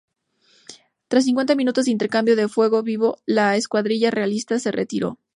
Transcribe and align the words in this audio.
Tras 1.09 1.25
cincuenta 1.25 1.53
minutos 1.53 1.85
de 1.85 1.91
intercambio 1.91 2.35
de 2.35 2.47
fuego 2.47 2.81
vivo, 2.81 3.19
la 3.27 3.55
escuadrilla 3.55 4.09
realista 4.09 4.57
se 4.57 4.71
retiró. 4.71 5.19